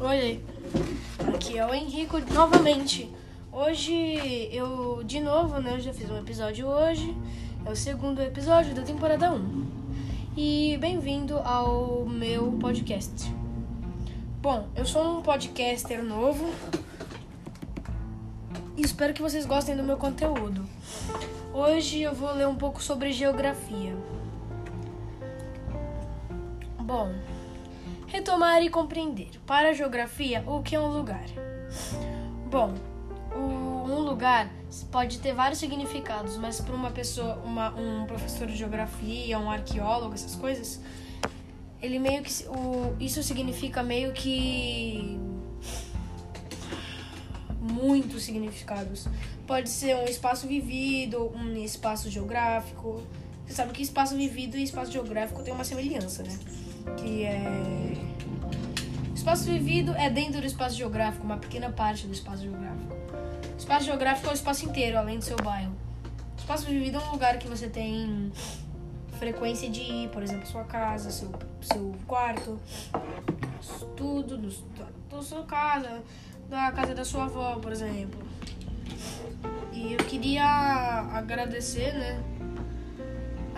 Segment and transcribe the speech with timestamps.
[0.00, 0.40] Oi,
[1.34, 3.12] aqui é o Henrico novamente.
[3.50, 5.74] Hoje eu, de novo, né?
[5.74, 7.16] Eu já fiz um episódio hoje.
[7.66, 9.66] É o segundo episódio da temporada 1.
[10.36, 13.28] E bem-vindo ao meu podcast.
[14.40, 16.48] Bom, eu sou um podcaster novo.
[18.76, 20.64] E espero que vocês gostem do meu conteúdo.
[21.52, 23.96] Hoje eu vou ler um pouco sobre geografia.
[26.78, 27.12] Bom,
[28.08, 29.30] retomar e compreender.
[29.46, 31.26] Para a geografia, o que é um lugar?
[32.50, 32.74] Bom,
[33.34, 34.50] um lugar
[34.90, 40.14] pode ter vários significados, mas para uma pessoa, uma, um professor de geografia, um arqueólogo,
[40.14, 40.80] essas coisas,
[41.80, 45.18] ele meio que o, isso significa meio que
[47.60, 49.06] muitos significados.
[49.46, 53.02] Pode ser um espaço vivido, um espaço geográfico.
[53.46, 56.38] Você sabe que espaço vivido e espaço geográfico tem uma semelhança, né?
[56.96, 57.94] Que é
[59.14, 62.96] espaço vivido é dentro do espaço geográfico, uma pequena parte do espaço geográfico.
[63.58, 65.74] Espaço geográfico é o espaço inteiro, além do seu bairro.
[66.36, 68.32] Espaço vivido é um lugar que você tem
[69.18, 71.30] frequência de ir, por exemplo, sua casa, seu,
[71.60, 72.58] seu quarto,
[73.96, 74.48] tudo, do,
[75.10, 76.02] da sua casa,
[76.48, 78.18] da casa da sua avó, por exemplo.
[79.72, 80.44] E eu queria
[81.12, 82.22] agradecer, né,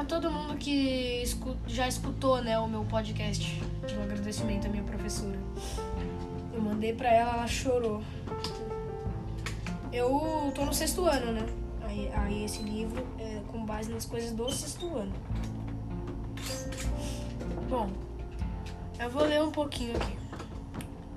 [0.00, 1.22] a todo mundo que
[1.68, 3.62] já escutou, né, o meu podcast.
[3.96, 5.38] Um agradecimento à minha professora.
[6.52, 8.02] Eu mandei pra ela, ela chorou.
[9.92, 11.46] Eu tô no sexto ano, né?
[11.82, 15.12] Aí, aí esse livro é com base nas coisas do sexto ano.
[17.68, 17.88] Bom,
[18.98, 20.18] eu vou ler um pouquinho aqui.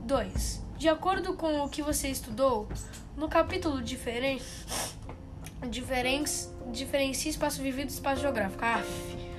[0.04, 0.64] 2.
[0.78, 2.68] De acordo com o que você estudou,
[3.18, 4.46] no capítulo diferente,
[5.70, 8.64] diferentes, diferencia espaço vivido e espaço geográfico.
[8.64, 8.84] Ah,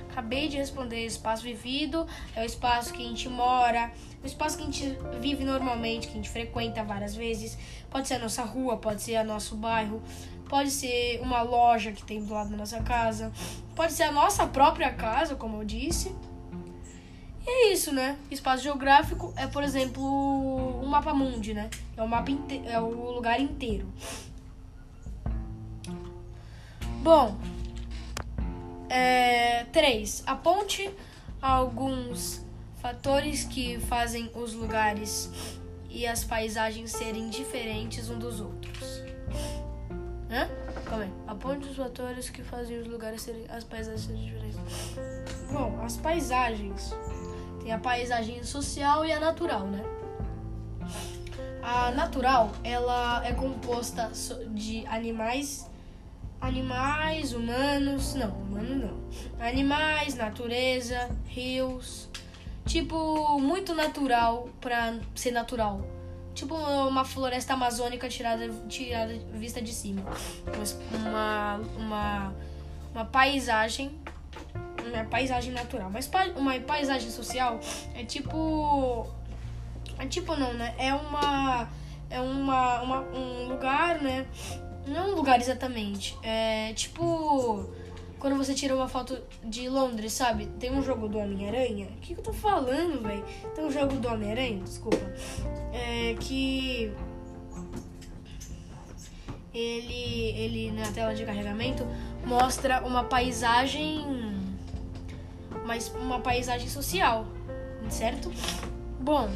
[0.09, 1.05] acabei de responder.
[1.05, 3.91] Espaço vivido é o espaço que a gente mora,
[4.21, 7.57] o espaço que a gente vive normalmente, que a gente frequenta várias vezes.
[7.89, 10.01] Pode ser a nossa rua, pode ser o nosso bairro,
[10.47, 13.31] pode ser uma loja que tem do lado da nossa casa,
[13.75, 16.13] pode ser a nossa própria casa, como eu disse.
[17.47, 18.17] E é isso, né?
[18.29, 20.03] Espaço geográfico é, por exemplo,
[20.83, 21.69] um mapa mundi, né?
[21.95, 22.31] É o mapa
[22.65, 23.87] é o lugar inteiro.
[27.09, 27.35] Bom,
[28.87, 30.21] é, 3.
[30.27, 30.93] Aponte
[31.41, 32.45] alguns
[32.83, 35.27] fatores que fazem os lugares
[35.89, 39.01] e as paisagens serem diferentes um dos outros.
[40.29, 40.47] Hã?
[40.85, 41.11] Calma aí.
[41.25, 44.59] Aponte os fatores que fazem os lugares serem as paisagens serem diferentes.
[45.51, 46.93] Bom, as paisagens
[47.63, 49.83] tem a paisagem social e a natural, né?
[51.63, 54.11] A natural, ela é composta
[54.53, 55.67] de animais
[56.41, 59.45] animais, humanos, não, humano não.
[59.45, 62.09] Animais, natureza, rios,
[62.65, 65.81] tipo muito natural para ser natural.
[66.33, 70.03] Tipo uma floresta amazônica tirada tirada vista de cima.
[70.93, 72.33] Uma uma
[72.93, 73.99] uma paisagem
[74.87, 77.59] uma paisagem natural, mas uma paisagem social
[77.93, 79.07] é tipo
[79.97, 80.73] é tipo não, né?
[80.77, 81.67] É uma
[82.09, 84.25] é uma, uma um lugar, né?
[84.87, 86.17] Não um lugar exatamente.
[86.23, 87.69] É tipo.
[88.19, 90.47] Quando você tira uma foto de Londres, sabe?
[90.59, 91.87] Tem um jogo do Homem-Aranha.
[91.87, 93.23] O que, que eu tô falando, velho?
[93.55, 94.99] Tem um jogo do Homem-Aranha, desculpa.
[95.71, 96.91] É que.
[99.53, 101.87] Ele, ele na tela de carregamento
[102.25, 104.05] mostra uma paisagem.
[105.63, 107.25] Uma, uma paisagem social,
[107.89, 108.31] certo?
[108.99, 109.29] Bom,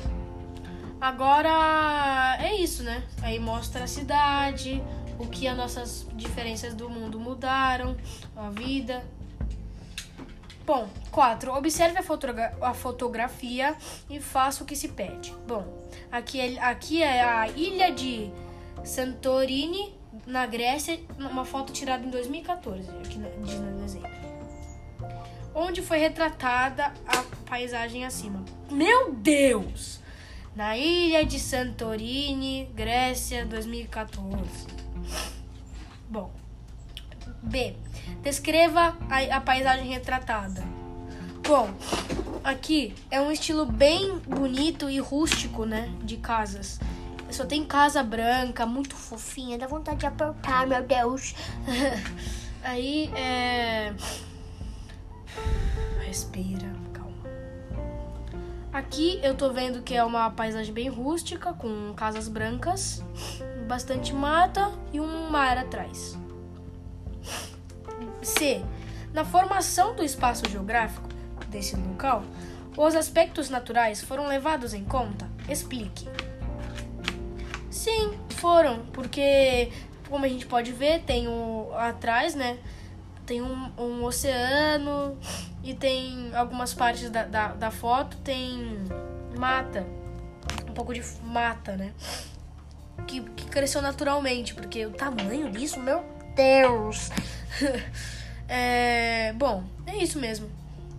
[0.99, 3.03] agora é isso, né?
[3.21, 4.83] Aí mostra a cidade,
[5.19, 7.95] o que as nossas diferenças do mundo mudaram,
[8.35, 9.03] a vida.
[10.65, 11.53] Bom, 4.
[11.53, 13.75] Observe a, fotogra a, fotografia
[14.09, 15.33] e faça o que se pede.
[15.45, 15.65] Bom,
[16.11, 18.31] aqui é, aqui é a ilha de
[18.83, 19.93] Santorini,
[20.25, 24.05] na Grécia, uma foto tirada em 2014, aqui diz no desenho.
[25.55, 28.43] Onde foi retratada a paisagem acima.
[28.71, 30.01] Meu Deus!
[30.55, 34.72] Na ilha de Santorini, Grécia, 2014.
[37.43, 37.75] B.
[38.21, 40.63] Descreva a, a paisagem retratada.
[41.45, 41.69] Bom,
[42.43, 45.93] aqui é um estilo bem bonito e rústico, né?
[46.01, 46.79] De casas.
[47.29, 51.35] Só tem casa branca, muito fofinha, dá vontade de apertar, meu Deus.
[52.63, 53.93] Aí é.
[56.05, 57.13] Respira, calma.
[58.71, 63.03] Aqui eu tô vendo que é uma paisagem bem rústica, com casas brancas
[63.67, 66.17] bastante mata e um mar atrás.
[68.25, 68.63] C.
[69.13, 71.07] Na formação do espaço geográfico
[71.47, 72.23] desse local,
[72.75, 75.29] os aspectos naturais foram levados em conta?
[75.47, 76.07] Explique.
[77.69, 79.71] Sim, foram, porque
[80.09, 82.57] como a gente pode ver, tem o atrás, né?
[83.25, 85.17] Tem um, um oceano
[85.63, 88.77] e tem algumas partes da, da, da foto, tem
[89.37, 89.85] mata.
[90.69, 91.93] Um pouco de mata, né?
[93.07, 96.03] Que, que cresceu naturalmente, porque o tamanho disso, meu
[96.35, 97.09] Deus!
[98.47, 100.49] é, bom, é isso mesmo.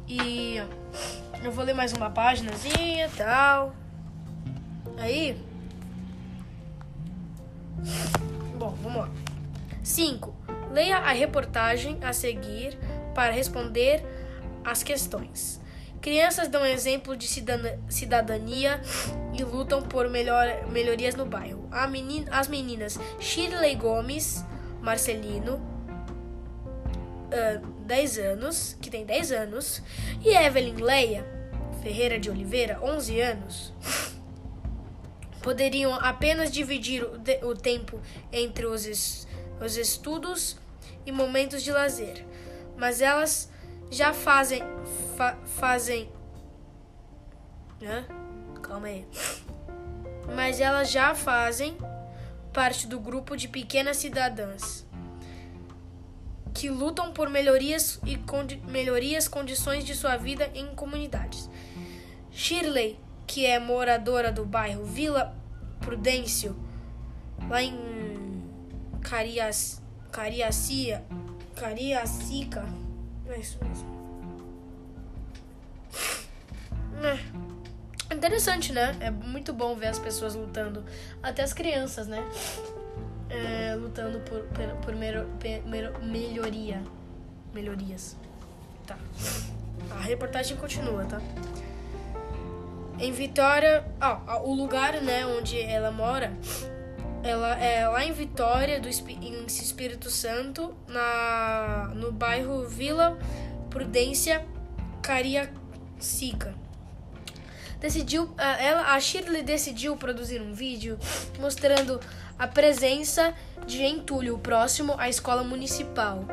[0.06, 0.56] E
[1.42, 3.74] eu vou ler mais uma páginazinha e tal.
[4.98, 5.36] Aí.
[8.58, 9.10] Bom, vamos lá.
[9.82, 10.34] 5.
[10.70, 12.78] Leia a reportagem a seguir
[13.14, 14.04] para responder
[14.64, 15.60] as questões.
[16.00, 17.26] Crianças dão exemplo de
[17.88, 18.80] cidadania
[19.32, 21.66] e lutam por melhor, melhorias no bairro.
[22.30, 24.44] As meninas Shirley Gomes
[24.84, 25.58] Marcelino,
[27.86, 29.82] 10 anos, que tem 10 anos,
[30.22, 31.24] e Evelyn Leia
[31.82, 33.72] Ferreira de Oliveira, 11 anos,
[35.42, 38.00] poderiam apenas dividir o, o tempo
[38.32, 39.28] entre os, es,
[39.62, 40.56] os estudos
[41.04, 42.24] e momentos de lazer,
[42.76, 43.50] mas elas
[43.90, 44.62] já fazem
[45.16, 46.10] fa, fazem
[48.62, 49.06] calma aí.
[50.34, 51.76] Mas elas já fazem
[52.52, 54.86] parte do grupo de pequenas cidadãs
[56.54, 61.50] que lutam por melhorias e condi melhorias condições de sua vida em comunidades.
[62.30, 65.36] Shirley, que é moradora do bairro Vila
[65.80, 66.56] Prudêncio,
[67.48, 67.74] lá em
[69.02, 71.04] Carias, Cariacia,
[71.56, 72.64] Cariacica,
[73.28, 73.94] é isso mesmo.
[77.02, 78.14] É.
[78.14, 78.96] Interessante, né?
[79.00, 80.84] É muito bom ver as pessoas lutando,
[81.22, 82.24] até as crianças, né?
[83.30, 84.94] É, lutando por, por, por
[86.02, 86.82] melhoria.
[87.52, 88.16] Melhorias.
[88.86, 88.96] Tá.
[89.90, 91.20] A reportagem continua, tá?
[92.98, 96.32] Em Vitória, ó, o lugar, né, onde ela mora,
[97.24, 103.18] ela é lá em Vitória do em Espírito Santo, na no bairro Vila
[103.70, 104.46] Prudência,
[105.02, 106.54] Cariacica.
[107.80, 110.98] Decidiu, ela, a Shirley decidiu produzir um vídeo
[111.38, 112.00] mostrando
[112.38, 113.34] a presença
[113.66, 116.24] de entulho próximo à escola municipal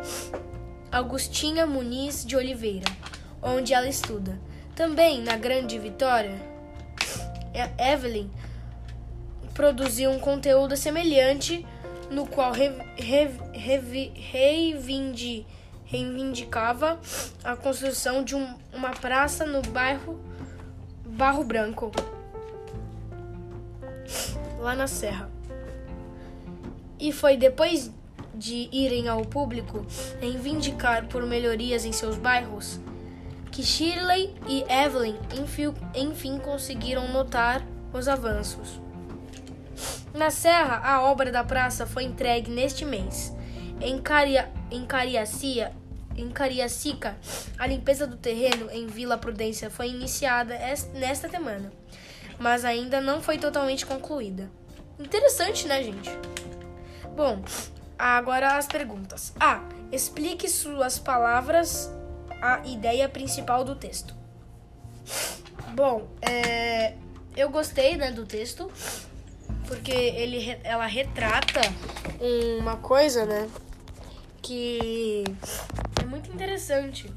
[0.92, 2.92] Agostinha Muniz de Oliveira,
[3.42, 4.38] onde ela estuda.
[4.76, 6.38] Também na Grande Vitória,
[7.78, 8.30] Evelyn
[9.54, 11.66] produziu um conteúdo semelhante
[12.10, 12.52] no qual
[15.86, 17.00] reivindicava
[17.44, 20.20] a construção de um, uma praça no bairro
[21.06, 21.92] Barro Branco,
[24.60, 25.41] lá na Serra.
[27.02, 27.92] E foi depois
[28.34, 29.86] de irem ao público
[30.22, 32.80] reivindicar por melhorias em seus bairros
[33.52, 35.18] que Shirley e Evelyn
[35.94, 37.62] enfim conseguiram notar
[37.92, 38.80] os avanços.
[40.14, 43.36] Na Serra, a obra da praça foi entregue neste mês.
[43.82, 45.74] Em, Caria, em, Cariacia,
[46.16, 47.18] em Cariacica,
[47.58, 50.58] a limpeza do terreno em Vila Prudência foi iniciada
[50.94, 51.74] nesta semana,
[52.40, 54.50] mas ainda não foi totalmente concluída.
[55.00, 56.10] Interessante, né, gente?
[57.22, 57.40] Bom,
[58.00, 59.32] agora as perguntas.
[59.40, 59.62] A.
[59.92, 61.88] Explique suas palavras
[62.42, 64.16] a ideia principal do texto.
[65.76, 66.96] Bom, é,
[67.38, 68.72] eu gostei né, do texto
[69.68, 71.62] porque ele, ela retrata
[72.60, 73.48] uma coisa, né,
[74.42, 75.24] que
[76.02, 77.08] é muito interessante,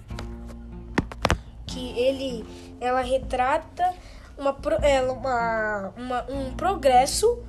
[1.66, 2.44] que ele,
[2.78, 3.94] ela retrata
[4.36, 4.54] uma,
[5.10, 7.42] uma, uma, um progresso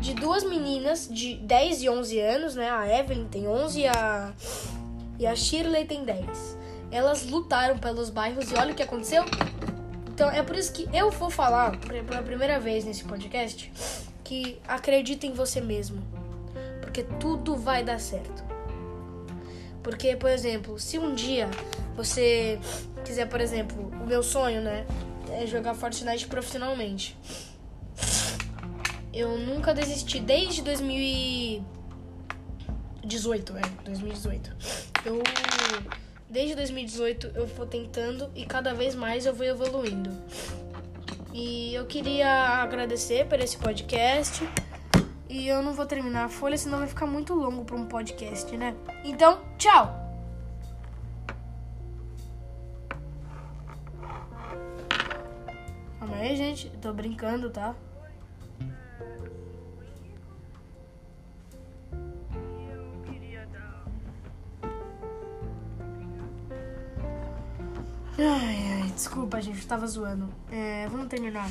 [0.00, 2.70] de duas meninas de 10 e 11 anos, né?
[2.70, 4.32] A Evelyn tem 11 e a,
[5.18, 9.24] e a Shirley tem 10 elas lutaram pelos bairros e olha o que aconteceu.
[10.12, 13.70] Então é por isso que eu vou falar pela primeira vez nesse podcast
[14.24, 16.02] que acredita em você mesmo.
[16.80, 18.44] Porque tudo vai dar certo.
[19.82, 21.48] Porque, por exemplo, se um dia
[21.96, 22.58] você
[23.04, 24.84] quiser, por exemplo, o meu sonho, né,
[25.32, 27.16] é jogar Fortnite profissionalmente.
[29.12, 34.56] Eu nunca desisti desde 2018, é, 2018.
[35.04, 35.20] Eu
[36.30, 40.10] Desde 2018 eu vou tentando e cada vez mais eu vou evoluindo.
[41.32, 44.48] E eu queria agradecer por esse podcast.
[45.28, 48.56] E eu não vou terminar a folha, senão vai ficar muito longo para um podcast,
[48.56, 48.76] né?
[49.04, 49.92] Então, tchau!
[55.98, 56.70] Calma aí, gente.
[56.80, 57.74] Tô brincando, tá?
[69.10, 70.28] Desculpa, gente, eu tava zoando.
[70.52, 71.50] É, vamos terminar.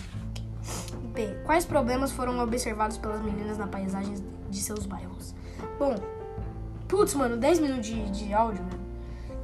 [1.13, 1.28] P.
[1.46, 4.16] Quais problemas foram observados pelas meninas na paisagem
[4.50, 5.36] de seus bairros?
[5.78, 5.94] Bom,
[6.88, 8.80] putz, mano, 10 minutos de, de áudio, mano.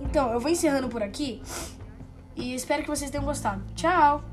[0.01, 1.41] Então, eu vou encerrando por aqui
[2.37, 3.61] e espero que vocês tenham gostado.
[3.75, 4.23] Tchau!